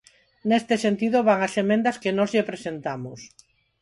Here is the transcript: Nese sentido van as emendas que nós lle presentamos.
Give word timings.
Nese 0.49 0.75
sentido 0.85 1.17
van 1.27 1.39
as 1.47 1.53
emendas 1.63 1.99
que 2.01 2.15
nós 2.17 2.29
lle 2.33 2.47
presentamos. 2.51 3.19